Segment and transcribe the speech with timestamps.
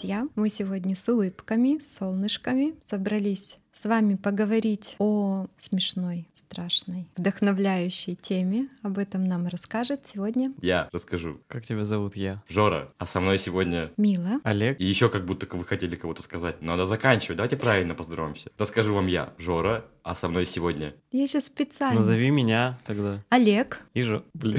[0.00, 0.26] друзья!
[0.34, 8.68] Мы сегодня с улыбками, солнышками собрались с вами поговорить о смешной, страшной, вдохновляющей теме.
[8.82, 11.40] Об этом нам расскажет сегодня Я расскажу.
[11.48, 12.42] Как тебя зовут я?
[12.48, 13.90] Жора, а со мной сегодня...
[13.96, 14.40] Мила.
[14.42, 14.80] Олег?
[14.80, 16.62] И еще как будто вы хотели кого-то сказать.
[16.62, 18.50] Надо заканчивать, давайте правильно поздороваемся.
[18.58, 20.94] Расскажу вам я, Жора, а со мной сегодня...
[21.12, 22.00] Я сейчас специально.
[22.00, 23.22] Назови меня тогда.
[23.28, 23.80] Олег.
[23.94, 24.24] И же...
[24.34, 24.58] Блин.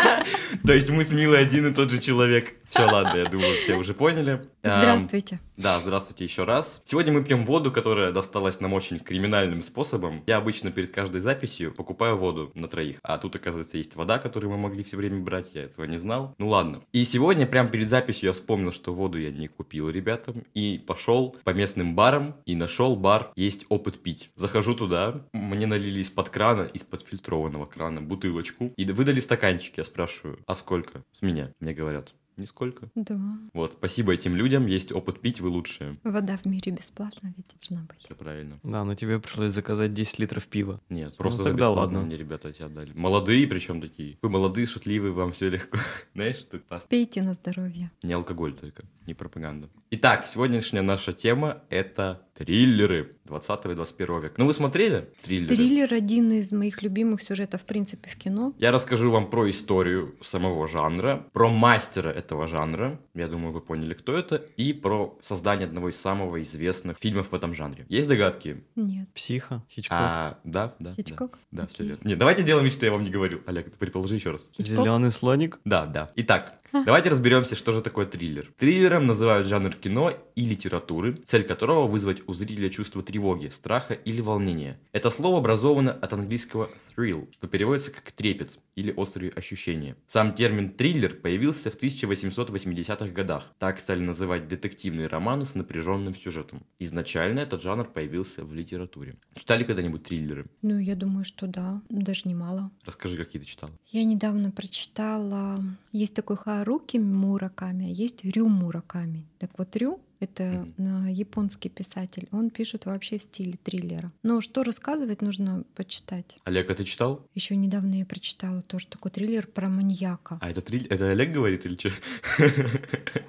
[0.66, 2.54] То есть мы с Милой один и тот же человек.
[2.72, 4.40] Все, ладно, я думаю, все уже поняли.
[4.62, 5.40] Эм, Здравствуйте.
[5.58, 6.80] Да, здравствуйте еще раз.
[6.86, 10.24] Сегодня мы пьем воду, которая досталась нам очень криминальным способом.
[10.26, 12.96] Я обычно перед каждой записью покупаю воду на троих.
[13.02, 15.50] А тут, оказывается, есть вода, которую мы могли все время брать.
[15.52, 16.34] Я этого не знал.
[16.38, 16.80] Ну ладно.
[16.92, 20.42] И сегодня, прямо перед записью, я вспомнил, что воду я не купил ребятам.
[20.54, 24.30] И пошел по местным барам и нашел бар «Есть опыт пить».
[24.34, 28.72] Захожу туда, мне налили из-под крана, из-под фильтрованного крана бутылочку.
[28.78, 29.80] И выдали стаканчики.
[29.80, 31.02] Я спрашиваю, а сколько?
[31.12, 31.52] С меня.
[31.60, 32.90] Мне говорят, нисколько.
[32.94, 33.18] Да.
[33.52, 35.98] Вот, спасибо этим людям, есть опыт пить, вы лучшие.
[36.04, 37.98] Вода в мире бесплатна, ведь должна быть.
[38.04, 38.58] Все правильно.
[38.62, 40.80] Да, но тебе пришлось заказать 10 литров пива.
[40.88, 42.06] Нет, просто за тогда бесплатно ладно.
[42.06, 42.92] мне ребята эти отдали.
[42.94, 44.18] Молодые причем такие.
[44.22, 45.78] Вы молодые, шутливые, вам все легко.
[46.14, 46.88] Знаешь, тут паста.
[46.88, 47.90] Пейте на здоровье.
[48.02, 49.68] Не алкоголь только, не пропаганда.
[49.90, 54.34] Итак, сегодняшняя наша тема— это триллеры 20 и 21 века.
[54.36, 55.56] Ну, вы смотрели триллеры?
[55.56, 58.52] Триллер один из моих любимых сюжетов, в принципе, в кино.
[58.58, 63.94] Я расскажу вам про историю самого жанра, про мастера этого жанра, я думаю, вы поняли,
[63.94, 67.86] кто это, и про создание одного из самых известных фильмов в этом жанре.
[67.88, 68.64] Есть догадки?
[68.76, 69.08] Нет.
[69.14, 69.62] Психа?
[69.70, 69.98] Хичкок?
[69.98, 70.90] А, да, да.
[70.90, 70.94] да.
[70.94, 71.38] Хичкок?
[71.50, 71.88] Да, все Окей.
[71.88, 72.08] верно.
[72.08, 73.40] Нет, давайте сделаем вид, что я вам не говорил.
[73.46, 74.48] Олег, ты предположи еще раз.
[74.52, 74.84] Хичкок?
[74.84, 75.58] Зеленый слоник?
[75.64, 76.10] Да, да.
[76.16, 78.52] Итак, давайте разберемся, что же такое триллер.
[78.56, 84.20] Триллером называют жанр кино и литературы, цель которого вызвать у зрителя чувство тревоги, страха или
[84.20, 84.78] волнения.
[84.92, 89.96] Это слово образовано от английского thrill, что переводится как трепет или острые ощущения.
[90.06, 93.44] Сам термин триллер появился в 1880-х годах.
[93.58, 96.62] Так стали называть детективные романы с напряженным сюжетом.
[96.78, 99.16] Изначально этот жанр появился в литературе.
[99.34, 100.46] Читали когда-нибудь триллеры?
[100.62, 102.70] Ну, я думаю, что да, даже немало.
[102.84, 103.72] Расскажи, какие ты читала.
[103.88, 109.26] Я недавно прочитала, есть такой Харуки Мураками, а есть Рю Мураками.
[109.40, 112.28] Так вот, Рю это э, японский писатель.
[112.30, 114.12] Он пишет вообще в стиле триллера.
[114.22, 116.36] Но что рассказывать, нужно почитать.
[116.44, 117.26] Олег, а ты читал?
[117.34, 120.38] Еще недавно я прочитала тоже такой триллер про маньяка.
[120.40, 120.92] А это триллер?
[120.92, 121.90] Это Олег говорит или что?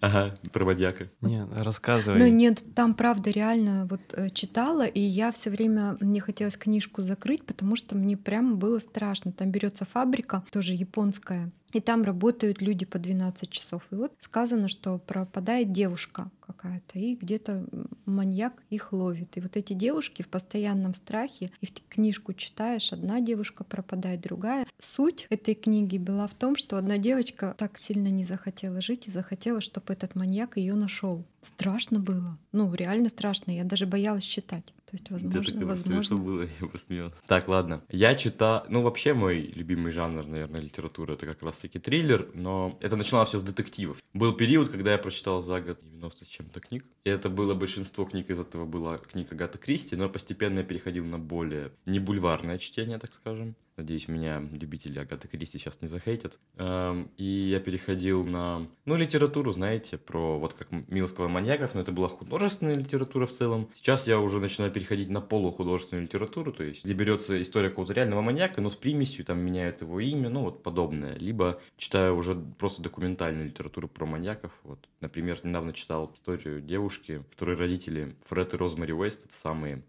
[0.00, 1.10] Ага, про маньяка.
[1.22, 2.20] Нет, рассказывай.
[2.20, 7.02] Ну нет, там правда реально вот э, читала, и я все время мне хотелось книжку
[7.02, 9.32] закрыть, потому что мне прямо было страшно.
[9.32, 13.86] Там берется фабрика, тоже японская, и там работают люди по 12 часов.
[13.90, 17.66] И вот сказано, что пропадает девушка какая-то, и где-то
[18.06, 19.36] маньяк их ловит.
[19.36, 24.66] И вот эти девушки в постоянном страхе, и в книжку читаешь, одна девушка пропадает, другая.
[24.78, 29.10] Суть этой книги была в том, что одна девочка так сильно не захотела жить и
[29.10, 31.26] захотела, чтобы этот маньяк ее нашел.
[31.42, 32.38] Страшно было.
[32.52, 33.50] Ну, реально страшно.
[33.50, 34.72] Я даже боялась читать.
[34.86, 36.02] То есть, возможно, так возможно.
[36.02, 37.16] смешно было, я посмеялся.
[37.26, 37.82] Так, ладно.
[37.90, 38.62] Я читаю...
[38.68, 43.38] Ну, вообще, мой любимый жанр, наверное, литературы, это как раз-таки триллер, но это начиналось все
[43.40, 43.98] с детективов.
[44.14, 48.04] Был период, когда я прочитал за год 90 с чем-то книг, и это было большинство
[48.04, 52.58] книг из этого была книга Агаты Кристи, но постепенно я переходил на более не бульварное
[52.58, 53.56] чтение, так скажем.
[53.76, 56.38] Надеюсь, меня любители Агаты Кристи сейчас не захейтят.
[56.56, 60.68] Эм, И я переходил на, ну, литературу, знаете, про, вот как
[61.06, 63.68] сказала, маньяков, но это была художественная литература в целом.
[63.74, 68.22] Сейчас я уже начинаю переходить на полухудожественную литературу, то есть где берется история какого-то реального
[68.22, 71.16] маньяка, но с примесью, там меняют его имя, ну, вот подобное.
[71.18, 74.52] Либо читаю уже просто документальную литературу про маньяков.
[74.62, 79.82] Вот, например, недавно читал историю девушки, которой родители Фред и Розмари Уэст, это самые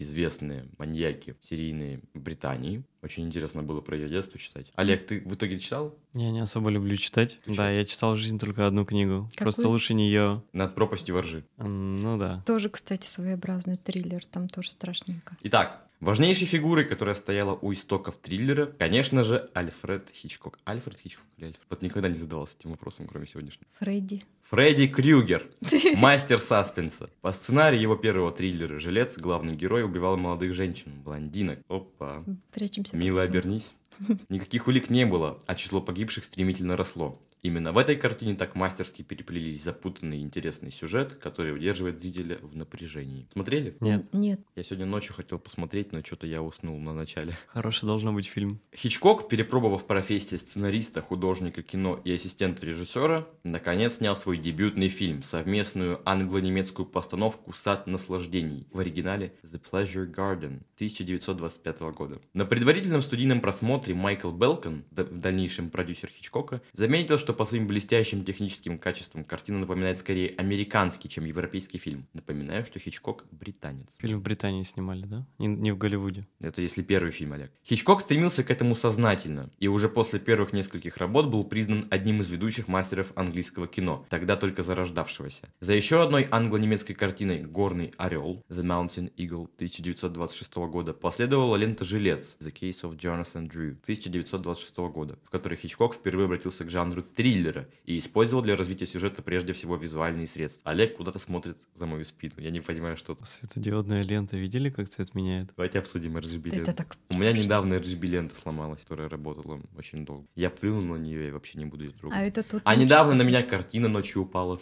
[0.00, 2.82] известные маньяки серийные в Британии.
[3.02, 4.72] Очень интересно было про ее детство читать.
[4.74, 5.96] Олег, ты в итоге читал?
[6.14, 7.38] Я не особо люблю читать.
[7.44, 7.78] Ты да, чё?
[7.78, 9.28] я читал в жизни только одну книгу.
[9.30, 9.44] Какую?
[9.44, 10.42] Просто лучше нее.
[10.52, 11.44] Над пропастью воржи.
[11.58, 12.42] Ну да.
[12.46, 15.36] Тоже, кстати, своеобразный триллер, там тоже страшненько.
[15.42, 20.58] Итак, важнейшей фигурой, которая стояла у истоков триллера, конечно же, Альфред Хичкок.
[20.64, 21.62] Альфред Хичкок или Альфред?
[21.68, 23.66] Вот никогда не задавался этим вопросом, кроме сегодняшнего.
[23.78, 24.22] Фредди.
[24.42, 25.48] Фредди Крюгер,
[25.96, 27.10] мастер саспенса.
[27.20, 31.60] По сценарию его первого триллера «Жилец» главный герой убивал молодых женщин, блондинок.
[31.68, 32.24] Опа.
[32.52, 32.96] Прячемся.
[32.96, 33.72] Мило, обернись.
[34.28, 37.20] Никаких улик не было, а число погибших стремительно росло.
[37.42, 42.54] Именно в этой картине так мастерски переплелись запутанный и интересный сюжет, который удерживает зрителя в
[42.54, 43.26] напряжении.
[43.32, 43.76] Смотрели?
[43.80, 44.12] Нет.
[44.12, 44.40] Нет.
[44.56, 47.36] Я сегодня ночью хотел посмотреть, но что-то я уснул на начале.
[47.46, 48.60] Хороший должно быть фильм.
[48.74, 56.00] Хичкок, перепробовав профессии сценариста, художника кино и ассистента режиссера, наконец снял свой дебютный фильм, совместную
[56.04, 62.20] англо-немецкую постановку «Сад наслаждений» в оригинале «The Pleasure Garden» 1925 года.
[62.34, 68.24] На предварительном студийном просмотре Майкл Белкон, в дальнейшем продюсер Хичкока, заметил, что по своим блестящим
[68.24, 72.06] техническим качествам картина напоминает скорее американский, чем европейский фильм.
[72.12, 73.96] Напоминаю, что Хичкок британец.
[73.98, 75.26] Фильм в Британии снимали, да?
[75.38, 76.26] Не, не в Голливуде.
[76.40, 77.52] Это если первый фильм, Олег.
[77.64, 82.28] Хичкок стремился к этому сознательно, и уже после первых нескольких работ был признан одним из
[82.28, 85.48] ведущих мастеров английского кино, тогда только зарождавшегося.
[85.60, 92.36] За еще одной англо-немецкой картиной «Горный орел» The Mountain Eagle 1926 года последовала лента «Жилец»
[92.40, 97.68] The Case of Jonathan Drew 1926 года, в которой Хичкок впервые обратился к жанру триллера
[97.84, 100.70] и использовал для развития сюжета прежде всего визуальные средства.
[100.70, 103.26] Олег куда-то смотрит за мою спину, я не понимаю, что это.
[103.26, 105.50] Светодиодная лента, видели, как цвет меняет?
[105.56, 106.72] Давайте обсудим RGB Это ленту.
[106.74, 110.26] так У меня недавно RGB лента сломалась, которая работала очень долго.
[110.34, 112.16] Я плюнул на нее и вообще не буду ее трогать.
[112.16, 112.62] А это тут.
[112.64, 114.58] А недавно на меня картина ночью упала.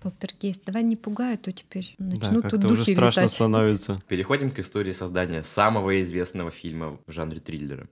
[0.00, 0.62] Полтергейст.
[0.64, 3.32] Давай не пугай, а то теперь Да, начнут тут как-то уже духи страшно летать.
[3.32, 4.00] становится.
[4.06, 7.88] Переходим к истории создания самого известного фильма в жанре триллера.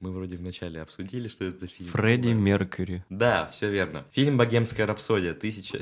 [0.00, 1.88] Мы вроде вначале обсудили, что это за фильм.
[1.90, 2.34] Фредди Да.
[2.34, 3.04] Меркьюри.
[3.08, 4.04] Да, все верно.
[4.12, 5.80] Фильм «Богемская рапсодия» тысяча...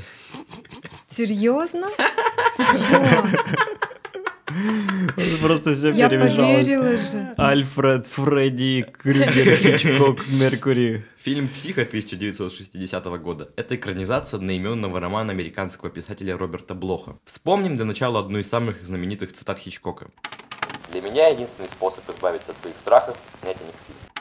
[1.08, 1.88] Серьезно?
[5.16, 5.36] Ты?
[5.42, 7.34] Просто все Я поверила же.
[7.36, 11.04] Альфред, Фредди, Крюгер, Хичкок, Меркьюри.
[11.18, 17.18] Фильм «Психо» 1960 года– это экранизация одноименного романа американского писателя Роберта Блоха.
[17.24, 20.08] Вспомним для начала одну из самых знаменитых цитат Хичкока.
[20.94, 24.13] Для меня единственный способ избавиться от своих страхов– снять о них фильм.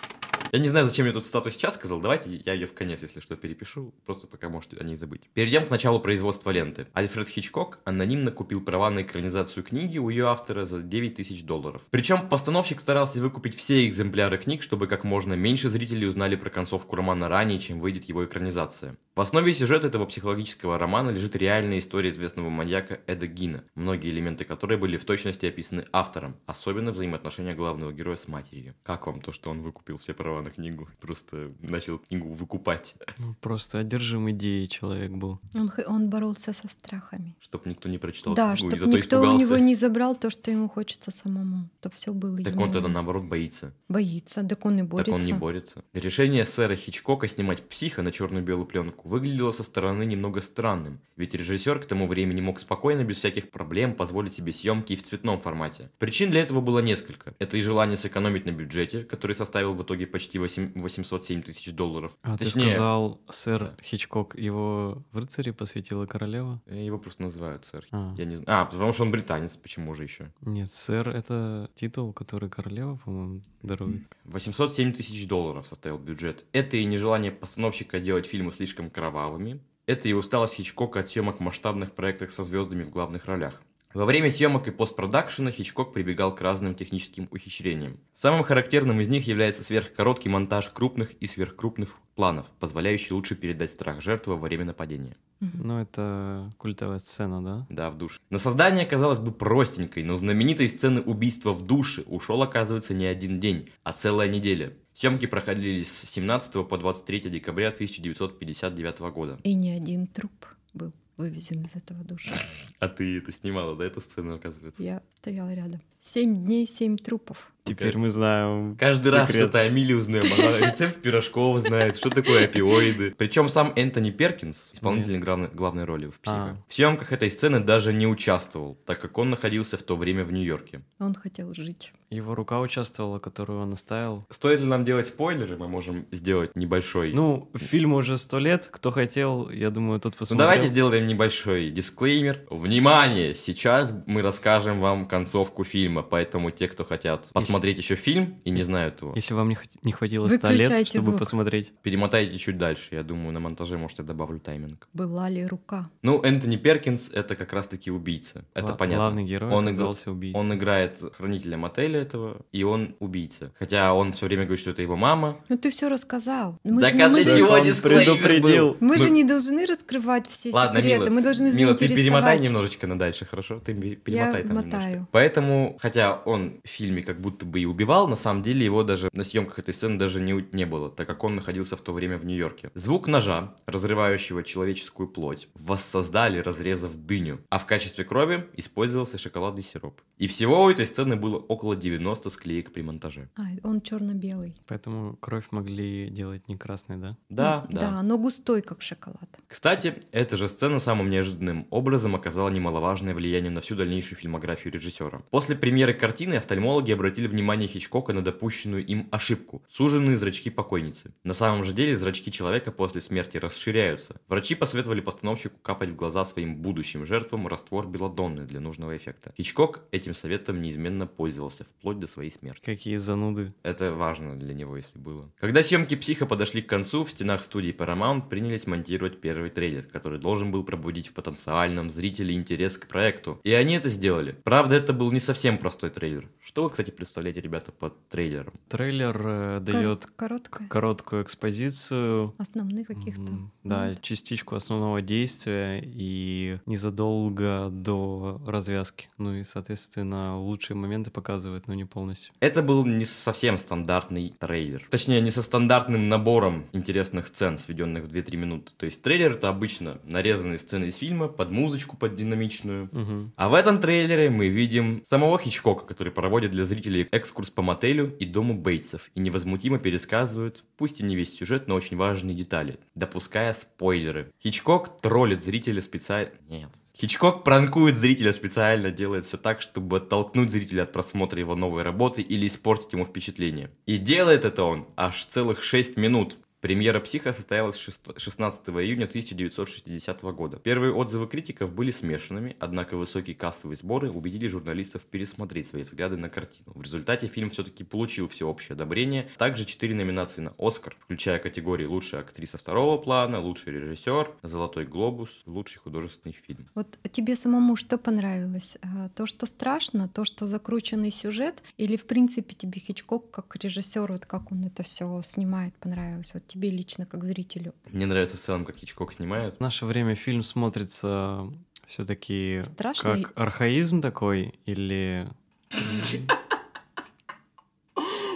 [0.54, 3.22] Я не знаю, зачем я тут статус сейчас сказал, давайте я ее в конец, если
[3.22, 5.28] что, перепишу, просто пока можете о ней забыть.
[5.34, 6.86] Перейдем к началу производства ленты.
[6.94, 11.82] Альфред Хичкок анонимно купил права на экранизацию книги у ее автора за 9 тысяч долларов.
[11.90, 16.96] Причем постановщик старался выкупить все экземпляры книг, чтобы как можно меньше зрителей узнали про концовку
[16.96, 18.96] романа ранее, чем выйдет его экранизация.
[19.16, 24.46] В основе сюжета этого психологического романа лежит реальная история известного маньяка Эда Гина, многие элементы
[24.46, 28.76] которой были в точности описаны автором, особенно взаимоотношения главного героя с матерью.
[28.84, 30.88] Как вам то, что он выкупил все права на книгу?
[31.00, 35.40] Просто начал книгу выкупать, Ну, просто одержим идеей человек был.
[35.56, 37.36] Он, он боролся со страхами.
[37.40, 39.46] чтобы никто не прочитал Да, книгу и чтобы зато никто у испугался.
[39.46, 41.70] него не забрал то, что ему хочется самому.
[41.80, 42.64] То все было Так ему.
[42.64, 43.74] он тогда наоборот боится.
[43.90, 45.12] Боится, так он и борется.
[45.12, 45.84] Так он не борется.
[45.94, 51.80] Решение сэра Хичкока снимать психа на черно-белую пленку выглядело со стороны немного странным, ведь режиссер
[51.80, 55.90] к тому времени мог спокойно, без всяких проблем, позволить себе съемки и в цветном формате.
[56.00, 57.34] Причин для этого было несколько.
[57.40, 62.18] Это и желание сэкономить на бюджете, который составил в итоге почти 8 807 тысяч долларов.
[62.22, 66.62] А ты Точнее, сказал, сэр Хичкок его в рыцаре посвятила королева?
[66.68, 67.86] его просто называют сэр.
[67.92, 68.14] А.
[68.18, 68.62] Я не знаю.
[68.62, 70.32] А, потому что он британец, почему же еще?
[70.42, 74.04] Нет, сэр— это титул, который королева, по-моему, дарует.
[74.26, 76.46] 807 тысяч долларов составил бюджет.
[76.52, 79.62] Это и нежелание постановщика делать фильмы слишком кровавыми.
[79.86, 83.62] Это и усталость Хичкока от съемок в масштабных проектах со звездами в главных ролях.
[83.94, 88.00] Во время съемок и постпродакшена Хичкок прибегал к разным техническим ухищрениям.
[88.16, 94.02] Самым характерным из них является сверхкороткий монтаж крупных и сверхкрупных планов, позволяющий лучше передать страх
[94.02, 95.16] жертвы во время нападения.
[95.42, 97.68] Ну, это культовая сцена, да?
[97.70, 98.20] Да, в душе.
[98.30, 103.40] На создание, казалось бы, простенькой, но знаменитой сцены убийства в душе ушел, оказывается, не один
[103.40, 104.74] день, а целая неделя.
[104.96, 109.40] Съемки проходили с 17 по 23 декабря 1959 года.
[109.44, 110.32] И ни один труп
[110.74, 112.34] был вывезен из этого душа.
[112.80, 114.84] А ты это снимала, да, эту сцену, оказывается?
[114.84, 115.82] Я стояла рядом.
[116.06, 117.50] Семь дней, семь трупов.
[117.66, 119.44] Теперь мы знаем Каждый раз секрет.
[119.46, 120.26] что-то Амилию узнаем.
[120.38, 123.16] Она рецепт пирожков знает, что такое опиоиды.
[123.18, 126.58] Причем сам Энтони Перкинс, исполнитель главной, главной роли в «Психо», А.
[126.68, 130.34] в съемках этой сцены даже не участвовал, так как он находился в то время в
[130.34, 130.82] Нью-Йорке.
[131.00, 131.94] Он хотел жить.
[132.10, 134.26] Его рука участвовала, которую он оставил.
[134.30, 135.56] Стоит ли нам делать спойлеры?
[135.58, 137.14] Мы можем сделать небольшой.
[137.14, 138.68] Ну, фильму уже сто лет.
[138.70, 140.46] Кто хотел, я думаю, тот Ну посмотрел.
[140.50, 142.42] давайте сделаем небольшой дисклеймер.
[142.50, 143.34] Внимание!
[143.36, 148.64] Сейчас мы расскажем вам концовку фильма, поэтому те, кто хотят посмотреть еще фильм и не
[148.64, 151.20] знают его, Если вам не, хот- не хватило ста лет, Выключайте чтобы звук.
[151.20, 151.74] посмотреть.
[151.84, 152.88] перемотайте чуть дальше.
[152.96, 154.88] Я думаю, на монтаже, может, я добавлю тайминг.
[154.94, 155.90] Была ли рука?
[156.02, 158.46] Ну, Энтони Перкинс— это как раз-таки убийца.
[158.54, 158.98] Это Гла- понятно.
[159.04, 160.40] Главный герой Он оказался убийцей.
[160.40, 163.52] Он играет хранителя мотеля этого, и он убийца.
[163.60, 165.38] Хотя он все время говорит, что это его мама.
[165.50, 166.58] Ну ты все рассказал.
[166.64, 168.70] Мы Так же, а мы же- чего дисклеймер предупредил.
[168.70, 168.78] был?
[168.80, 171.00] мы же Мы- не должны раскрывать все Ладно, секреты.
[171.06, 173.60] Мила, мы должны Мила, ты перемотай немножечко на дальше, хорошо?
[173.60, 174.90] Ты пере- перемотай там мотаю.
[174.92, 175.08] немножко.
[175.12, 179.10] Поэтому, хотя он в фильме как будто бы и убивал, на самом деле его даже
[179.12, 182.18] на съемках этой сцены даже не, не было, так как он находился в то время
[182.18, 182.72] в Нью-Йорке.
[182.74, 190.00] Звук ножа, разрывающего человеческую плоть, воссоздали, разрезав дыню, а в качестве крови использовался шоколадный сироп.
[190.18, 193.30] И всего у этой сцены было около 90 склеек при монтаже.
[193.36, 194.56] А, он черно-белый.
[194.68, 197.18] Поэтому кровь могли делать не красной, да?
[197.30, 197.82] Да, Ну, да.
[197.82, 199.28] Да, но густой, как шоколад.
[199.48, 205.24] Кстати, эта же сцена самым неожиданным образом оказала немаловажное влияние на всю дальнейшую фильмографию режиссера.
[205.30, 211.16] После премьеры премьеры картины офтальмологи обратили внимание Хичкока на допущенную им ошибку– суженные зрачки покойницы.
[211.24, 214.22] На самом же деле зрачки человека после смерти расширяются.
[214.28, 219.34] Врачи посоветовали постановщику капать в глаза своим будущим жертвам раствор белладонны для нужного эффекта.
[219.36, 222.64] Хичкок этим советом неизменно пользовался вплоть до своей смерти.
[222.64, 223.52] Какие зануды.
[223.64, 225.32] Это важно для него, если было.
[225.40, 230.20] Когда съемки «Психа» подошли к концу, в стенах студии Paramount принялись монтировать первый трейлер, который
[230.20, 233.42] должен был пробудить в потенциальном зрителе интерес к проекту.
[233.44, 234.36] И они это сделали.
[234.44, 236.28] Правда, это был не совсем простой трейлер.
[236.42, 238.54] Что вы, кстати, представляете, ребята, под трейлером?
[238.68, 240.68] Трейлер э, дает Короткое.
[240.68, 242.36] короткую экспозицию.
[242.38, 243.32] Основных каких-то.
[243.64, 249.08] Да, частичку основного действия и незадолго до развязки.
[249.18, 252.34] Ну и, соответственно, лучшие моменты показывает, но не полностью.
[252.42, 254.86] Это был не совсем стандартный трейлер.
[254.92, 258.72] Точнее, не со стандартным набором интересных сцен, сведенных в 2-3 минуты.
[258.76, 262.90] То есть трейлер это обычно нарезанные сцены из фильма под музычку, под динамичную.
[262.92, 263.32] Мгм.
[263.38, 268.16] А в этом трейлере мы видим самого Хичкока, который проводит для зрителей экскурс по мотелю
[268.18, 272.80] и дому Бейтсов и невозмутимо пересказывает, пусть и не весь сюжет, но очень важные детали,
[272.96, 274.32] допуская спойлеры.
[274.42, 276.32] Хичкок троллит зрителя специально...
[276.50, 276.70] Нет.
[276.96, 282.24] Хичкок пранкует зрителя специально, делает все так, чтобы оттолкнуть зрителя от просмотра его новой работы
[282.24, 283.70] или испортить ему впечатление.
[283.86, 286.38] И делает это он аж целых 6 минут.
[286.64, 290.60] Премьера «Психа» состоялась шест- 16 июня 1960 года.
[290.60, 296.30] Первые отзывы критиков были смешанными, однако высокие кассовые сборы убедили журналистов пересмотреть свои взгляды на
[296.30, 296.72] картину.
[296.74, 299.28] В результате фильм все-таки получил всеобщее одобрение.
[299.38, 305.42] Также четыре номинации на «Оскар», включая категории «Лучшая актриса второго плана», «Лучший режиссер», «Золотой глобус»,
[305.46, 306.70] «Лучший художественный фильм».
[306.76, 308.78] Вот тебе самому что понравилось?
[308.84, 314.10] А, То, что страшно, то, что закрученный сюжет, или в принципе тебе Хичкок как режиссер,
[314.10, 316.34] вот как он это все снимает, понравилось?
[316.34, 317.74] Вот тебе лично как зрителю.
[317.92, 319.58] Мне нравится в целом, как Хичкок снимает.
[319.58, 321.48] В наше время фильм смотрится
[321.88, 323.24] все-таки Страшный.
[323.24, 325.28] как архаизм такой или...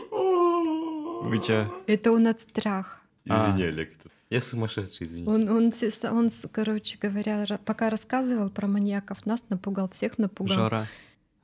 [0.10, 1.84] Вы чё?
[1.88, 3.02] Это он от страх.
[3.26, 3.68] Извини, А.
[3.68, 3.94] Олег.
[4.30, 5.30] Я сумасшедший, извините.
[5.30, 5.72] Он, он,
[6.18, 10.58] он, с- короче говоря, пока рассказывал про маньяков, нас напугал, всех напугал.
[10.58, 10.88] Жора,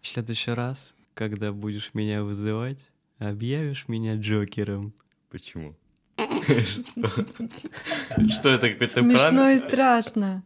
[0.02, 2.90] в следующий раз, когда будешь меня вызывать,
[3.20, 4.94] объявишь меня Джокером.
[5.30, 5.76] Почему?
[6.42, 7.26] Что?
[8.30, 10.44] Что это какой-то Смешно и страшно.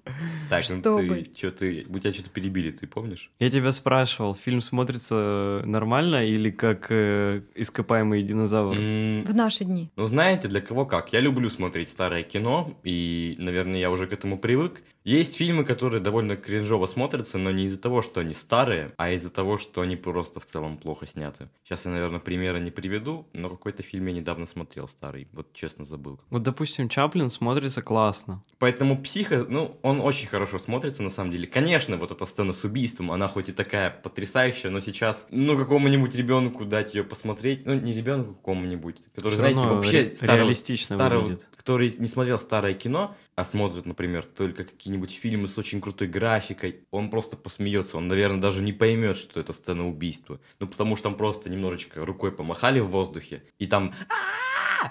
[0.50, 1.24] Так, ну Чтобы.
[1.24, 3.32] ты, что ты, мы тебя что-то перебили, ты помнишь?
[3.40, 8.76] Я тебя спрашивал, фильм смотрится нормально или как э, ископаемый динозавр?
[8.76, 9.92] В наши дни.
[9.96, 11.14] Ну, знаете, для кого как.
[11.14, 14.84] Я люблю смотреть старое кино, и, наверное, я уже к этому привык.
[15.08, 19.30] Есть фильмы, которые довольно кринжово смотрятся, но не из-за того, что они старые, а из-за
[19.32, 21.48] того, что они просто в целом плохо сняты.
[21.64, 25.86] Сейчас я, наверное, примера не приведу, но какой-то фильм я недавно смотрел старый, вот честно
[25.86, 26.20] забыл.
[26.30, 28.44] Вот, допустим, Чаплин смотрится классно.
[28.60, 31.48] Поэтому «Психо», ну, он очень хорошо смотрится, на самом деле.
[31.48, 36.14] Конечно, вот эта сцена с убийством, она хоть и такая потрясающая, но сейчас, ну, какому-нибудь
[36.16, 40.98] ребенку дать ее посмотреть, ну, не ребенку какому-нибудь, который, Всё знаете, вообще ре- старого- реалистично
[40.98, 41.50] старого- выглядит.
[41.56, 46.88] который не смотрел старое кино, а смотрит, например, только какие-нибудь фильмы с очень крутой графикой,
[46.90, 50.42] он просто посмеется, он, наверное, даже не поймет, что это сцена убийства.
[50.60, 53.94] Ну, потому что там просто немножечко рукой помахали в воздухе, и там!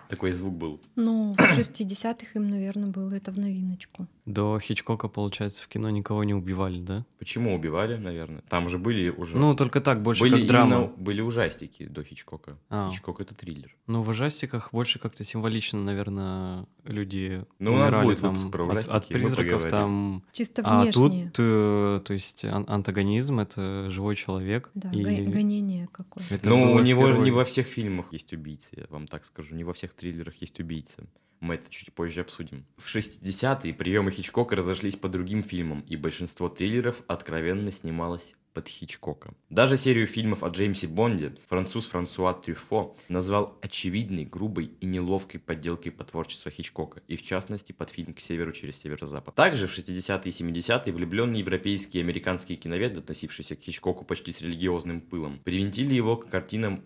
[0.09, 0.81] Такой звук был.
[0.97, 4.07] Ну, в 60-х им, наверное, было это в новиночку.
[4.25, 7.05] До Хичкока, получается, в кино никого не убивали, да?
[7.19, 8.43] Почему убивали, наверное?
[8.49, 9.37] Там же были уже...
[9.39, 10.87] Ну, только так, больше были как драма.
[10.97, 12.57] были ужастики до Хичкока.
[12.69, 12.91] А.
[12.91, 13.75] Хичкок это триллер.
[13.87, 18.65] Ну, в ужастиках больше как-то символично, наверное, люди Ну, у нас будет там выпуск про
[18.65, 20.23] от- ужастики, от, мы призраков там.
[20.33, 20.93] Чисто А внешне.
[21.31, 24.71] тут, э, то есть, ан- антагонизм— это живой человек.
[24.75, 26.25] Да, и го- гонение какое.
[26.31, 29.25] это Но было Ну, у него не во всех фильмах есть убийцы, я вам так
[29.25, 29.55] скажу.
[29.55, 31.07] Не во всех триллерах есть убийцы.
[31.41, 32.65] Мы это чуть позже обсудим.
[32.77, 39.35] В 60-е приемы Хичкока разошлись по другим фильмам, и большинство триллеров откровенно снималось под Хичкока.
[39.51, 45.93] Даже серию фильмов о Джеймсе Бонде француз Франсуа Трюфо назвал очевидной, грубой и неловкой подделкой
[45.93, 49.35] по творчеству Хичкока, и в частности под фильм «К северу через северо-запад».
[49.35, 54.41] Также в 60-е и 70-е влюбленные европейские и американские киноведы, относившиеся к Хичкоку почти с
[54.41, 56.83] религиозным пылом, привинтили его к картинам...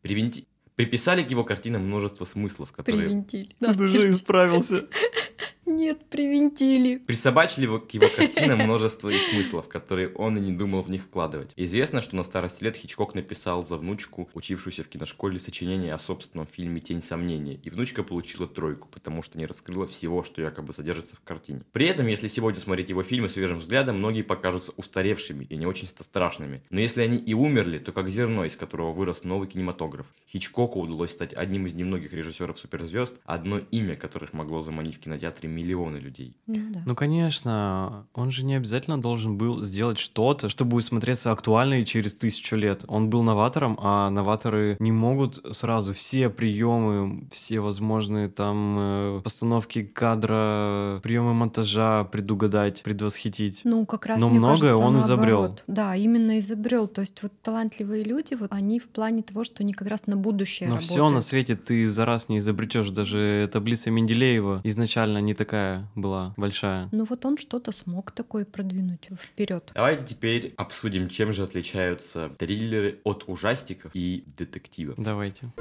[0.00, 0.46] Привинти...
[0.80, 3.08] Приписали к его картинам множество смыслов, которые...
[3.08, 3.50] Привинтили.
[3.60, 4.86] Ты уже исправился.
[5.70, 6.96] Нет, привинтили.
[6.96, 11.02] Присобачили его к его картинам множество и смыслов, которые он и не думал в них
[11.02, 11.52] вкладывать.
[11.54, 16.48] Известно, что на старости лет Хичкок написал за внучку, учившуюся в киношколе, сочинение о собственном
[16.48, 21.14] фильме «Тень сомнения», и внучка получила тройку, потому что не раскрыла всего, что якобы содержится
[21.14, 21.62] в картине.
[21.70, 25.86] При этом, если сегодня смотреть его фильмы свежим взглядом, многие покажутся устаревшими и не очень
[25.86, 26.64] страшными.
[26.70, 30.06] Но если они и умерли, то как зерно, из которого вырос новый кинематограф.
[30.28, 35.46] Хичкоку удалось стать одним из немногих режиссеров суперзвезд, одно имя которых могло заманить в кинотеатры
[35.46, 36.36] миллионы миллионы людей.
[36.46, 36.82] Ну да.
[36.86, 41.84] Ну, конечно, он же не обязательно должен был сделать что-то, что будет смотреться актуально и
[41.84, 42.84] через тысячу лет.
[42.88, 49.82] Он был новатором, а новаторы не могут сразу все приемы, все возможные там э, постановки
[49.82, 53.60] кадра, приемы монтажа предугадать, предвосхитить.
[53.64, 55.40] Ну, как раз, Но мне многое кажется, он изобрел.
[55.40, 55.64] наоборот.
[55.66, 56.88] Да, именно изобрел.
[56.88, 60.16] То есть вот талантливые люди, вот они в плане того, что они как раз на
[60.16, 60.92] будущее Но работают.
[60.92, 62.90] все на свете ты за раз не изобретешь.
[62.90, 66.88] Даже таблица Менделеева изначально не такая была большая.
[66.92, 69.72] Ну вот он что-то смог такое продвинуть вперед.
[69.74, 74.94] Давайте теперь обсудим, чем же отличаются триллеры от ужастиков и детективов.
[74.96, 75.52] Давайте.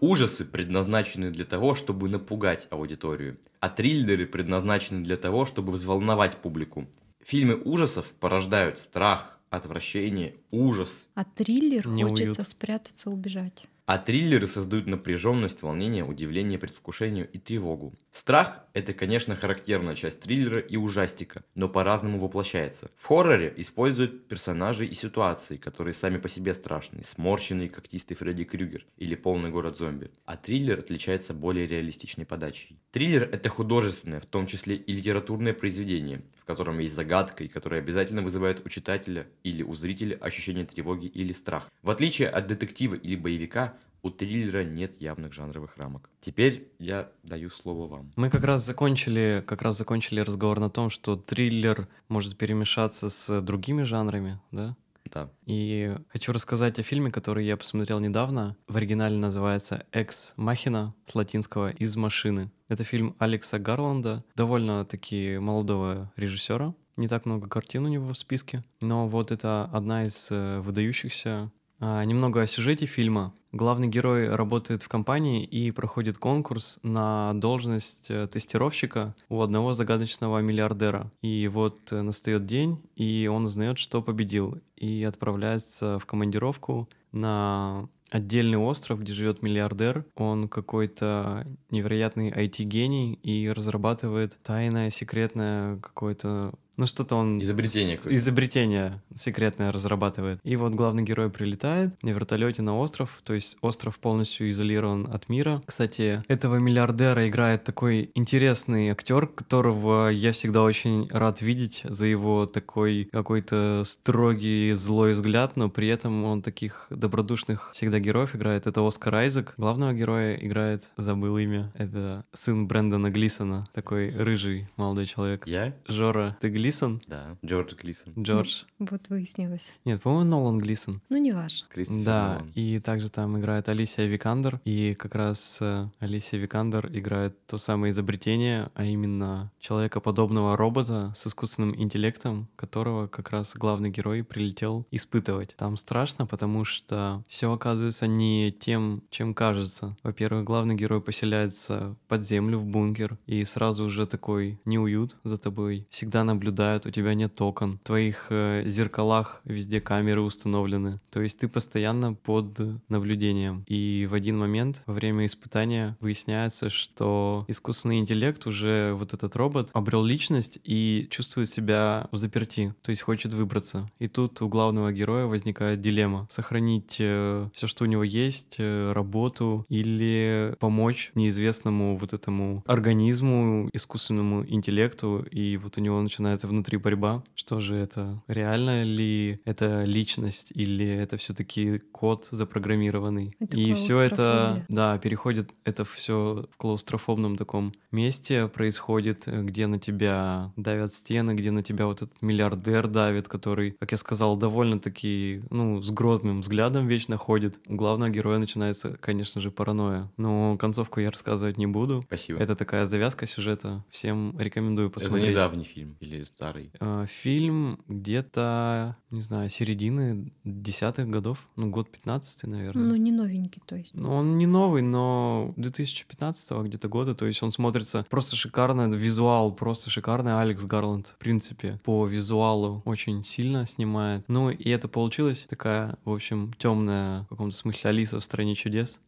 [0.00, 6.86] Ужасы предназначены для того, чтобы напугать аудиторию, а триллеры предназначены для того, чтобы взволновать публику.
[7.22, 12.18] Фильмы ужасов порождают страх, отвращение, ужас, А триллер Неуют.
[12.18, 13.66] хочется спрятаться, убежать.
[13.90, 17.92] А триллеры создают напряженность, волнение, удивление, предвкушение и тревогу.
[18.12, 22.88] Страх– это, конечно, характерная часть триллера и ужастика, но по-разному воплощается.
[22.94, 28.86] В хорроре используют персонажей и ситуации, которые сами по себе страшные, сморщенный когтистый Фредди Крюгер
[28.96, 30.12] или полный город зомби.
[30.24, 32.78] А триллер отличается более реалистичной подачей.
[32.92, 37.80] Триллер– это художественное, в том числе и литературное произведение, в котором есть загадка и которое
[37.80, 41.68] обязательно вызывает у читателя или у зрителя ощущение тревоги или страх.
[41.82, 46.10] В отличие от детектива или боевика, у триллера нет явных жанровых рамок.
[46.20, 48.12] Теперь я даю слово вам.
[48.16, 53.40] Мы как раз закончили, как раз закончили разговор на том, что триллер может перемешаться с
[53.40, 54.76] другими жанрами, да?
[55.12, 55.30] Да.
[55.46, 58.56] И хочу рассказать о фильме, который я посмотрел недавно.
[58.68, 62.52] В оригинале называется «Экс Махина» с латинского «Из машины».
[62.68, 66.74] Это фильм Алекса Гарланда, довольно-таки молодого режиссера.
[66.96, 71.50] Не так много картин у него в списке, но вот это одна из э, выдающихся.
[71.80, 73.32] А, немного о сюжете фильма.
[73.52, 80.40] Главный герой работает в компании и проходит конкурс на должность э, тестировщика у одного загадочного
[80.40, 81.10] миллиардера.
[81.22, 87.88] И вот э, настает день, и он узнает, что победил, и отправляется в командировку на
[88.10, 90.04] отдельный остров, где живет миллиардер.
[90.16, 96.52] Он какой-то невероятный IT-гений и разрабатывает тайное, секретное какое-то...
[96.80, 97.42] Ну что-то он...
[97.42, 98.16] Изобретение какое-то.
[98.16, 100.40] Изобретение секретное разрабатывает.
[100.44, 105.28] И вот главный герой прилетает на вертолете на остров, то есть остров полностью изолирован от
[105.28, 105.62] мира.
[105.66, 112.46] Кстати, этого миллиардера играет такой интересный актер, которого я всегда очень рад видеть за его
[112.46, 118.66] такой какой-то строгий злой взгляд, но при этом он таких добродушных всегда героев играет.
[118.66, 119.52] Это Оскар Айзек.
[119.58, 125.46] Главного героя играет, забыл имя, это сын Брэндона Глисона, такой рыжий молодой человек.
[125.46, 125.74] Я?
[125.86, 126.69] Жора, ты Глисон?
[127.06, 127.36] Да.
[127.44, 128.12] Джордж Глисон.
[128.18, 128.62] Джордж.
[128.78, 129.66] Вот выяснилось.
[129.84, 131.00] Нет, по-моему, Нолан Глисон.
[131.08, 131.66] Ну, не важно.
[131.68, 132.52] Кристофер Да, Нолан.
[132.54, 137.90] и также там играет Алисия Викандер, и как раз э, Алисия Викандер играет то самое
[137.90, 145.54] изобретение, а именно человекоподобного робота с искусственным интеллектом, которого как раз главный герой прилетел испытывать.
[145.56, 149.96] Там страшно, потому что все оказывается не тем, чем кажется.
[150.02, 155.86] Во-первых, главный герой поселяется под землю в бункер, и сразу уже такой неуют за тобой.
[155.90, 156.24] Всегда
[156.60, 157.78] наблюдают, у тебя нет окон.
[157.82, 161.00] В твоих э, зеркалах везде камеры установлены.
[161.10, 163.64] То есть ты постоянно под наблюдением.
[163.66, 169.70] И в один момент во время испытания выясняется, что искусственный интеллект уже вот этот робот
[169.72, 173.88] обрел личность и чувствует себя в заперти, то есть хочет выбраться.
[173.98, 179.64] И тут у главного героя возникает дилемма: сохранить все, что у него есть, э, работу
[179.68, 186.00] или помочь неизвестному вот этому организму, искусственному интеллекту, и вот у него
[186.40, 187.22] начинается внутри борьба.
[187.34, 188.22] Что же это?
[188.28, 193.36] Реально ли это личность или это все-таки код запрограммированный?
[193.40, 199.78] Это и все это, да, переходит это все в клаустрофобном таком месте происходит, где на
[199.78, 205.42] тебя давят стены, где на тебя вот этот миллиардер давит, который, как я сказал, довольно-таки,
[205.50, 207.60] ну, с грозным взглядом вечно ходит.
[207.66, 210.10] У главного героя начинается, конечно же, паранойя.
[210.16, 212.02] Но концовку я рассказывать не буду.
[212.06, 212.38] Спасибо.
[212.38, 213.84] Это такая завязка сюжета.
[213.90, 215.30] Всем рекомендую Это посмотреть.
[215.30, 216.70] недавний фильм или старый?
[216.80, 222.84] Э, Фильм где-то, не знаю, середины десятых годов, ну, год 15 наверное.
[222.84, 223.94] Ну, не новенький, то есть.
[223.94, 229.52] Ну, он не новый, но 2015 где-то года, то есть он смотрится просто шикарно, визуал
[229.52, 234.24] просто шикарный, Алекс Гарланд, в принципе, по визуалу очень сильно снимает.
[234.28, 239.00] Ну, и это получилась такая, в общем, темная, в каком-то смысле, Алиса в «Стране чудес».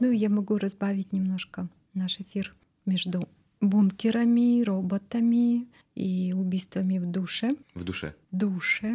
[0.00, 3.28] Ну, я могу разбавить немножко наш эфир между
[3.64, 7.54] бункерами, роботами и убийствами в душе.
[7.74, 8.14] В душе.
[8.30, 8.94] Душе.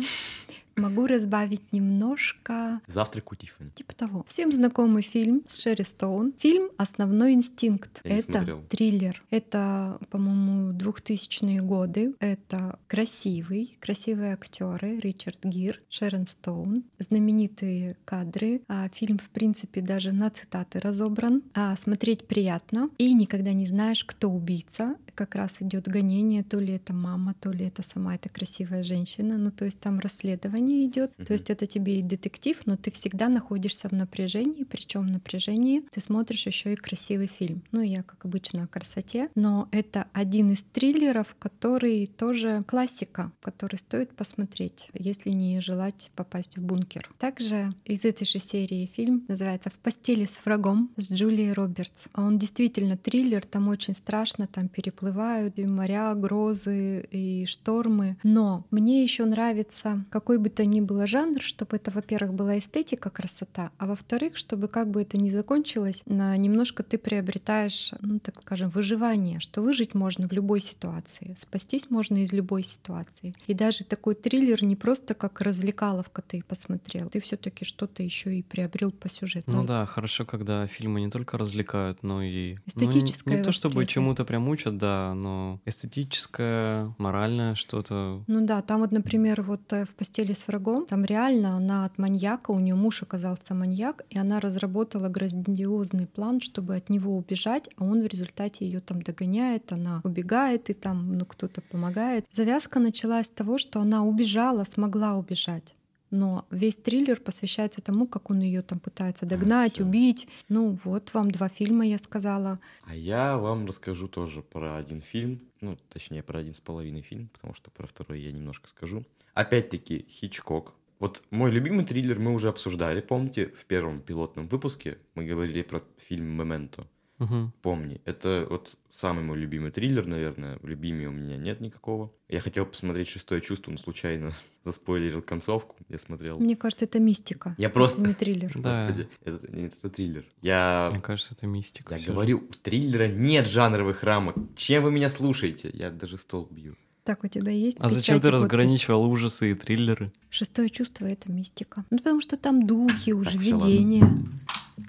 [0.79, 2.81] Могу разбавить немножко.
[2.87, 3.71] Завтрак у Тиффани.
[3.71, 4.25] Типа того.
[4.27, 6.33] Всем знакомый фильм с Шерри Стоун.
[6.37, 8.01] Фильм «Основной инстинкт».
[8.03, 9.23] Я Это триллер.
[9.29, 12.15] Это, по-моему, 2000-е годы.
[12.19, 18.61] Это красивый, красивые актеры Ричард Гир, Шерон Стоун, знаменитые кадры.
[18.67, 21.43] А фильм, в принципе, даже на цитаты разобран.
[21.53, 22.89] А смотреть приятно.
[22.97, 24.95] И никогда не знаешь, кто убийца.
[25.15, 29.37] Как раз идет гонение, то ли это мама, то ли это сама эта красивая женщина.
[29.37, 31.15] Ну, то есть там расследование идет.
[31.15, 31.33] То Мгм.
[31.33, 36.01] есть это тебе и детектив, но ты всегда находишься в напряжении, причем в напряжении ты
[36.01, 37.63] смотришь еще и красивый фильм.
[37.71, 43.77] Ну, я, как обычно, о красоте, но это один из триллеров, который тоже классика, который
[43.77, 47.09] стоит посмотреть, если не желать попасть в бункер.
[47.17, 52.05] Также из этой же серии фильм называется «В постели с врагом» с Джулией Робертс.
[52.15, 58.17] Он действительно триллер, там очень страшно, там переплывают и моря, грозы и штормы.
[58.23, 63.09] Но мне еще нравится какой бы то ни было жанр, чтобы это, во-первых, была эстетика,
[63.09, 68.69] красота, а во-вторых, чтобы как бы это ни закончилось, немножко ты приобретаешь, ну, так скажем,
[68.69, 73.33] выживание, что выжить можно в любой ситуации, спастись можно из любой ситуации.
[73.47, 78.43] И даже такой триллер не просто как развлекаловка ты посмотрел, ты все-таки что-то еще и
[78.43, 79.49] приобрел по сюжету.
[79.49, 82.55] Ну да, хорошо, когда фильмы не только развлекают, но и...
[82.75, 88.25] ну, не- Эстетическое не, то чтобы чему-то прям учат, да, но эстетическое, моральное что-то.
[88.27, 91.97] Ну да, там вот, например, вот э, в постели с врагом, там реально она от
[91.97, 97.69] маньяка, у нее муж оказался маньяк, и она разработала грандиозный план, чтобы от него убежать,
[97.77, 102.25] а он в результате ее там догоняет, она убегает, и там ну кто-то помогает.
[102.31, 105.75] Завязка началась с того, что она убежала, смогла убежать.
[106.11, 109.85] Но весь триллер посвящается тому, как он ее там пытается догнать, всё.
[109.85, 110.27] убить.
[110.47, 112.59] Ну вот вам два фильма, я сказала.
[112.85, 117.29] А я вам расскажу тоже про один фильм, ну, точнее, про один с половиной фильм,
[117.29, 119.05] потому что про второй я немножко скажу.
[119.39, 120.73] Опять-таки, Хичкок.
[120.99, 125.81] Вот мой любимый триллер мы уже обсуждали, помните, в первом пилотном выпуске мы говорили про
[125.97, 126.85] фильм «Мементо».
[127.19, 127.53] Мгм.
[127.61, 130.59] Помни, это вот самый мой любимый триллер, наверное.
[130.63, 132.11] Любимый у меня нет никакого.
[132.27, 134.33] Я хотел посмотреть «Шестое чувство», но случайно
[134.65, 135.77] заспойлерил концовку.
[135.87, 136.37] Я смотрел.
[136.37, 137.55] Мне кажется, это мистика.
[137.57, 138.51] Я просто- Не триллер.
[138.59, 138.87] Да.
[138.87, 140.25] Господи, это, нет, это триллер.
[140.41, 141.95] Я Мне кажется, это мистика.
[141.95, 144.35] Я говорю, у триллера нет жанровых рамок.
[144.57, 145.69] Чем вы меня слушаете?
[145.73, 146.75] Я даже стол бью.
[147.03, 148.41] Так, у тебя есть А зачем ты подпись?
[148.41, 150.11] разграничивал ужасы и триллеры?
[150.29, 151.85] Шестое чувство— это мистика.
[151.89, 153.65] Ну, потому что там духи уже, ладно.
[153.67, 154.07] видения.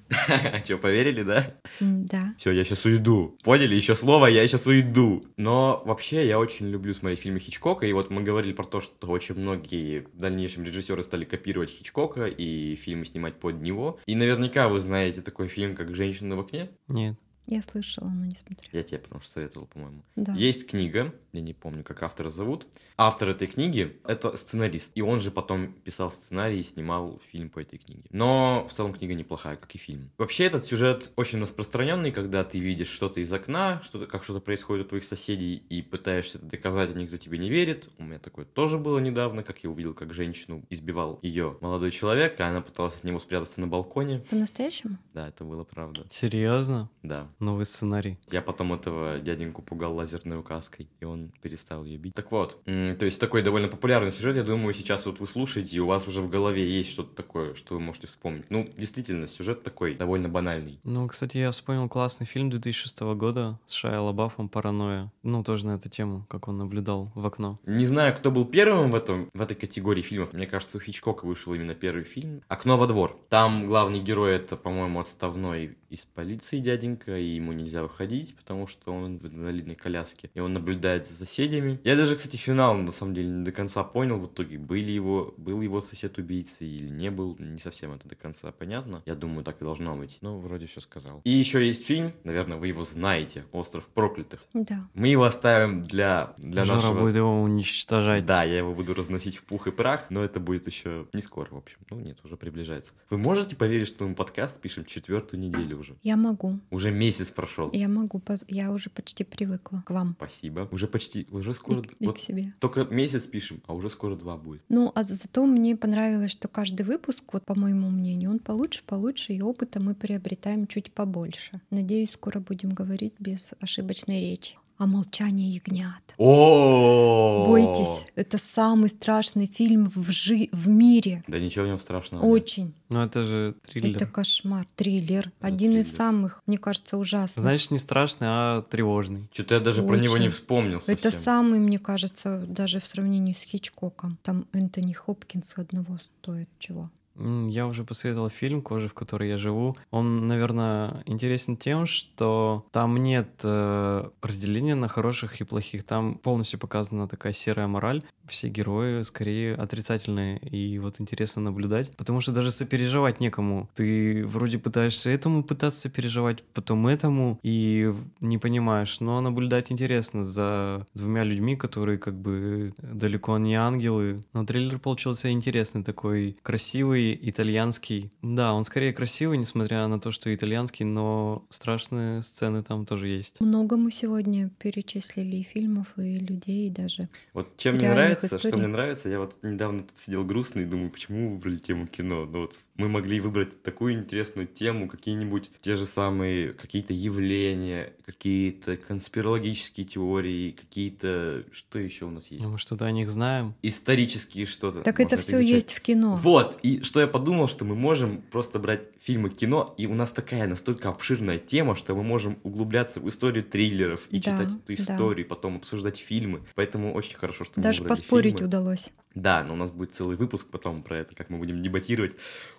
[0.66, 1.54] Че, поверили, да?
[1.80, 2.34] Да.
[2.38, 3.36] Все, я сейчас уйду.
[3.42, 3.74] Поняли?
[3.74, 5.24] Еще слово, я сейчас уйду.
[5.36, 7.86] Но вообще я очень люблю смотреть фильмы Хичкока.
[7.86, 12.26] И вот мы говорили про то, что очень многие в дальнейшем режиссеры стали копировать Хичкока
[12.26, 13.98] и фильмы снимать под него.
[14.06, 16.70] И наверняка вы знаете такой фильм, как «Женщина в окне».
[16.88, 17.16] Нет.
[17.46, 18.70] Я слышала, но не смотрела.
[18.72, 20.04] Я тебе потому что советовал, по-моему.
[20.14, 20.34] Да.
[20.34, 22.66] Есть книга, я не помню, как автора зовут.
[22.96, 24.92] Автор этой книги— это сценарист.
[24.94, 28.04] И он же потом писал сценарий и снимал фильм по этой книге.
[28.10, 30.10] Но в целом книга неплохая, как и фильм.
[30.18, 34.86] Вообще этот сюжет очень распространенный, когда ты видишь что-то из окна, что-то, как что-то происходит
[34.86, 37.88] у твоих соседей, и пытаешься это доказать, а никто тебе не верит.
[37.98, 42.40] У меня такое тоже было недавно, как я увидел, как женщину избивал ее молодой человек,
[42.40, 44.20] а она пыталась от него спрятаться на балконе.
[44.30, 44.98] По-настоящему?
[45.14, 46.06] Да, это было правда.
[46.10, 46.90] Серьезно?
[47.02, 47.28] Да.
[47.38, 48.18] Новый сценарий.
[48.30, 52.14] Я потом этого дяденьку пугал лазерной указкой, и он перестал ее бить.
[52.14, 55.80] Так вот, то есть такой довольно популярный сюжет, я думаю, сейчас вот вы слушаете, и
[55.80, 58.44] у вас уже в голове есть что-то такое, что вы можете вспомнить.
[58.48, 60.80] Ну, действительно, сюжет такой, довольно банальный.
[60.84, 65.12] Ну, кстати, я вспомнил классный фильм 2006 года с Шайа Лабафом «Паранойя».
[65.22, 67.58] Ну, тоже на эту тему, как он наблюдал в окно.
[67.66, 70.32] Не знаю, кто был первым в, этом, в этой категории фильмов.
[70.32, 72.42] Мне кажется, у Хичкока вышел именно первый фильм.
[72.48, 73.18] «Окно во двор».
[73.28, 78.92] Там главный герой это, по-моему, отставной из полиции дяденька, и ему нельзя выходить, потому что
[78.92, 80.30] он в инвалидной коляске.
[80.34, 81.80] И он наблюдает за соседями.
[81.84, 84.18] Я даже, кстати, финал на самом деле не до конца понял.
[84.18, 87.36] В итоге, были его, был его сосед убийцей или не был.
[87.38, 89.02] Не совсем это до конца понятно.
[89.06, 90.18] Я думаю, так и должно быть.
[90.20, 91.20] Ну, вроде все сказал.
[91.24, 94.44] И еще есть фильм, наверное, вы его знаете, «Остров проклятых».
[94.54, 94.88] Да.
[94.94, 97.00] Мы его оставим для, для Жора нашего...
[97.00, 98.26] будет его уничтожать.
[98.26, 101.48] Да, я его буду разносить в пух и прах, но это будет еще не скоро,
[101.50, 101.78] в общем.
[101.90, 102.92] Ну нет, уже приближается.
[103.08, 105.96] Вы можете поверить, что мы подкаст пишем четвертую неделю уже?
[106.02, 106.60] Я могу.
[106.70, 107.70] Уже месяц прошел.
[107.72, 108.20] Я могу.
[108.48, 110.68] Я уже почти привыкла к вам Спасибо.
[110.70, 110.99] Уже почти,
[111.30, 111.82] уже и, скоро...
[111.82, 112.54] к- и вот себе.
[112.58, 114.62] только месяц пишем, а уже скоро два будет.
[114.68, 119.32] Ну, а зато мне понравилось, что каждый выпуск, вот по моему мнению, он получше, получше,
[119.32, 121.60] и опыта мы приобретаем чуть побольше.
[121.70, 124.56] Надеюсь, скоро будем говорить без ошибочной речи.
[124.80, 126.14] «А молчание ягнят».
[126.16, 131.22] О, Бойтесь, это самый страшный фильм в, жи- в мире.
[131.28, 132.22] Да ничего в нем страшного.
[132.24, 132.32] нет.
[132.32, 132.72] Очень.
[132.88, 133.96] Ну это же триллер.
[133.96, 134.66] Это кошмар.
[134.76, 135.30] Триллер.
[135.40, 135.96] Да, Один из триллер.
[135.96, 137.42] самых, мне кажется, ужасных.
[137.42, 139.28] Значит, не страшный, а тревожный.
[139.32, 140.34] Что-то я даже про него не Очень.
[140.34, 140.94] вспомнил совсем.
[140.94, 144.18] Это самый, мне кажется, даже в сравнении с Хичкоком.
[144.22, 146.90] Там Энтони Хопкинс одного стоит чего.
[147.16, 149.76] Я уже посмотрел фильм «Кожа, в которой я живу».
[149.90, 155.84] Он, наверное, интересен тем, что там нет э, разделения на хороших и плохих.
[155.84, 158.02] Там полностью показана такая серая мораль.
[158.26, 160.38] Все герои скорее отрицательные.
[160.38, 161.94] И вот интересно наблюдать.
[161.96, 163.68] Потому что даже сопереживать некому.
[163.74, 169.00] Ты вроде пытаешься этому пытаться переживать, потом этому, и не понимаешь.
[169.00, 174.24] Но наблюдать интересно за двумя людьми, которые как бы далеко не ангелы.
[174.32, 178.10] Но трейлер получился интересный, такой красивый, итальянский.
[178.22, 183.40] Да, он скорее красивый, несмотря на то, что итальянский, но страшные сцены там тоже есть.
[183.40, 187.08] Много мы сегодня перечислили и фильмов, и людей и даже.
[187.32, 188.58] Вот чем мне нравится, что историй.
[188.58, 192.26] мне нравится, я вот недавно тут сидел грустный и думаю, почему вы выбрали тему кино.
[192.26, 198.76] Ну вот мы могли выбрать такую интересную тему, какие-нибудь те же самые какие-то явления, какие-то
[198.76, 201.44] конспирологические теории, какие-то...
[201.52, 202.44] Что еще у нас есть?
[202.44, 203.54] Мы что-то о них знаем.
[203.62, 204.82] Исторические что-то.
[204.82, 205.54] Так это все изучать.
[205.54, 206.16] есть в кино.
[206.16, 210.10] Вот, и что я подумал, что мы можем просто брать фильмы кино, и у нас
[210.10, 214.60] такая настолько обширная тема, что мы можем углубляться в историю триллеров и Да, читать эту
[214.66, 214.74] да.
[214.74, 216.40] историю, потом обсуждать фильмы.
[216.56, 218.48] Поэтому очень хорошо, что мы Даже поспорить фильмы.
[218.48, 218.90] удалось.
[219.14, 222.12] Да, но у нас будет целый выпуск потом про это, как мы будем дебатировать.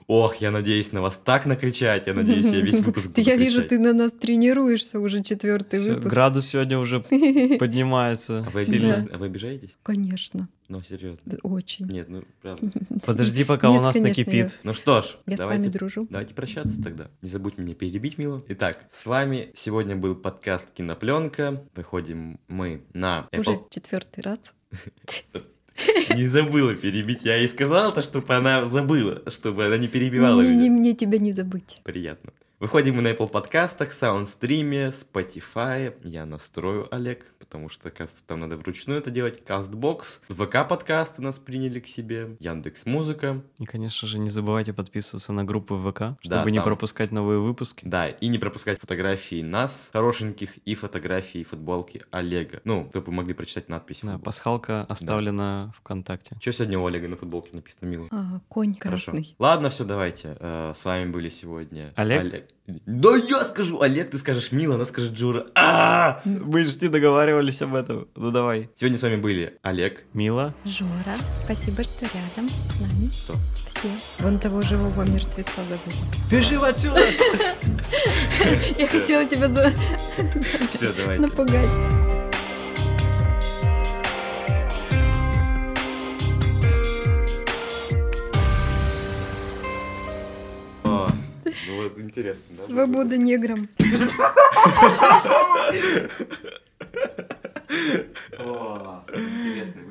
[0.08, 3.62] Ох, я надеюсь на вас так накричать, я надеюсь, я весь выпуск буду Я вижу,
[3.62, 6.08] ты на нас тренируешься уже четвертый выпуск.
[6.14, 7.00] градус сегодня уже
[7.60, 8.46] поднимается.
[8.48, 9.08] А вы, обижаетесь?
[9.12, 9.78] а вы обижаетесь?
[9.84, 11.22] Конечно, Ну, серьезно.
[11.26, 11.86] да, очень.
[11.88, 12.72] Нет, ну, правда.
[13.06, 14.58] Подожди, пока у нас конечно, накипит.
[14.64, 16.08] Ну что ж, Я с давайте вами дружу.
[16.10, 17.10] Давайте прощаться тогда.
[17.22, 18.42] Не забудь меня перебить, Мила.
[18.48, 21.62] Итак, с вами сегодня был подкаст Кинопленка.
[21.76, 24.54] Выходим мы на Уже четвертый раз.
[26.16, 27.24] Не забыла перебить.
[27.24, 30.80] Я ей сказал то, чтобы она забыла, чтобы она не перебивала Не, не, меня.
[30.80, 31.82] мне тебя не забыть.
[31.84, 32.32] Приятно.
[32.62, 35.96] Выходим мы на Apple подкастах, Саундстриме, Spotify.
[36.08, 39.42] Я настрою, Олег, потому что, кажется, там надо вручную это делать.
[39.44, 43.42] Castbox, ВК подкасты нас приняли к себе, Яндекс Музыка.
[43.58, 47.40] И, конечно же, не забывайте подписываться на группы ВК, Да, чтобы не там- пропускать новые
[47.40, 47.82] выпуски.
[47.84, 52.62] Да, и не пропускать фотографии нас, хорошеньких, и фотографии футболки Олега.
[52.64, 54.02] Ну, чтобы вы могли прочитать надпись.
[54.04, 56.38] Да, пасхалка оставлена ВКонтакте.
[56.40, 58.08] Что сегодня у Олега на футболке написано, мило?
[58.12, 59.14] А, конь Хорошо.
[59.14, 59.36] красный.
[59.40, 60.38] Ладно, все, давайте.
[60.40, 62.51] Э, С вами были сегодня Олег?
[62.86, 65.48] Да я скажу Олег, ты скажешь Мила, она скажет Джура.
[65.56, 66.22] А!
[66.26, 68.08] Мы же не договаривались об этом.
[68.16, 68.70] Ну давай.
[68.76, 70.04] Сегодня с вами были Олег.
[70.14, 70.54] Мила.
[70.66, 73.12] Жора, спасибо, что рядом с нами.
[73.24, 73.34] Кто?
[73.68, 73.90] Все.
[74.20, 76.06] Вон того живого мертвеца забыла.
[76.30, 77.02] Бежи отсюда!
[78.78, 79.72] Я хотела тебя за...
[81.20, 82.01] Напугать.
[91.72, 92.64] Ну, это интересно, да?
[92.64, 93.70] Свобода неграм.
[99.40, 99.91] Интересно.